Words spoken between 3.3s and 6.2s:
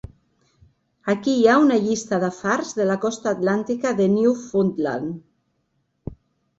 atlàntica de Newfoundland.